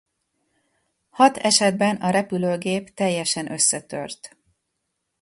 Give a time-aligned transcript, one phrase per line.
[1.09, 4.37] Hat esetben a repülőgép teljesen összetört.